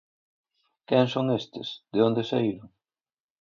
[0.87, 2.67] "Quen son estes?", "de onde saíron?".